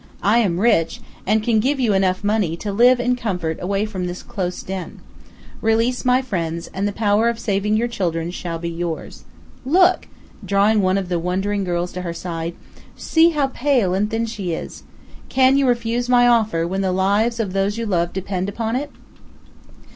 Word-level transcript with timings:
I 0.23 0.39
am 0.39 0.59
rich, 0.59 0.99
and 1.27 1.43
can 1.43 1.59
give 1.59 1.79
you 1.79 1.93
enough 1.93 2.23
money 2.23 2.57
to 2.57 2.71
live 2.73 2.99
in 2.99 3.15
comfort 3.15 3.59
away 3.61 3.85
from 3.85 4.07
this 4.07 4.23
close 4.23 4.63
den. 4.63 4.99
Release 5.61 6.03
my 6.03 6.23
friends, 6.23 6.67
and 6.73 6.87
the 6.87 6.91
power 6.91 7.29
of 7.29 7.37
saving 7.37 7.77
your 7.77 7.87
children 7.87 8.31
shall 8.31 8.57
be 8.57 8.67
yours. 8.71 9.25
Look!" 9.63 10.07
drawing 10.43 10.81
one 10.81 10.97
of 10.97 11.07
the 11.09 11.19
wondering 11.19 11.63
girls 11.63 11.91
to 11.91 12.01
her 12.01 12.13
side, 12.13 12.55
"see 12.97 13.29
how 13.29 13.49
pale 13.53 13.93
and 13.93 14.09
thin 14.09 14.25
she 14.25 14.53
is! 14.53 14.81
Can 15.29 15.55
you 15.55 15.67
refuse 15.67 16.09
my 16.09 16.27
offer 16.27 16.65
when 16.67 16.81
the 16.81 16.91
lives 16.91 17.39
of 17.39 17.53
those 17.53 17.77
you 17.77 17.85
love 17.85 18.11
depend 18.11 18.49
upon 18.49 18.75
it?" 18.75 18.89